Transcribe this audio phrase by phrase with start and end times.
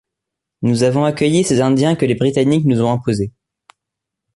[0.63, 3.31] Nous avons accueilli ces indiens que les Britanniques nous ont imposés.